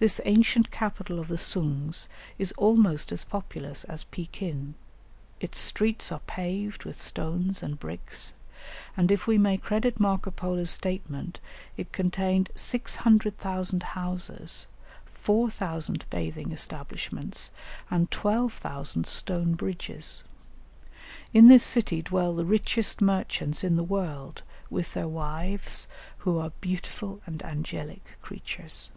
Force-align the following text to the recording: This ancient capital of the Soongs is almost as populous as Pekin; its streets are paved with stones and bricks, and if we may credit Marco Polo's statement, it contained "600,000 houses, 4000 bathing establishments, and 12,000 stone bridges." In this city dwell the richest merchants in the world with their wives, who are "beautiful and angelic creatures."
This 0.00 0.20
ancient 0.24 0.72
capital 0.72 1.20
of 1.20 1.28
the 1.28 1.38
Soongs 1.38 2.08
is 2.36 2.50
almost 2.56 3.12
as 3.12 3.22
populous 3.22 3.84
as 3.84 4.02
Pekin; 4.02 4.74
its 5.38 5.56
streets 5.56 6.10
are 6.10 6.18
paved 6.26 6.82
with 6.84 6.98
stones 7.00 7.62
and 7.62 7.78
bricks, 7.78 8.32
and 8.96 9.12
if 9.12 9.28
we 9.28 9.38
may 9.38 9.56
credit 9.56 10.00
Marco 10.00 10.32
Polo's 10.32 10.72
statement, 10.72 11.38
it 11.76 11.92
contained 11.92 12.50
"600,000 12.56 13.82
houses, 13.84 14.66
4000 15.06 16.06
bathing 16.10 16.50
establishments, 16.50 17.52
and 17.88 18.10
12,000 18.10 19.06
stone 19.06 19.54
bridges." 19.54 20.24
In 21.32 21.46
this 21.46 21.62
city 21.62 22.02
dwell 22.02 22.34
the 22.34 22.44
richest 22.44 23.00
merchants 23.00 23.62
in 23.62 23.76
the 23.76 23.84
world 23.84 24.42
with 24.70 24.92
their 24.94 25.06
wives, 25.06 25.86
who 26.26 26.36
are 26.40 26.50
"beautiful 26.60 27.20
and 27.28 27.44
angelic 27.44 28.18
creatures." 28.22 28.90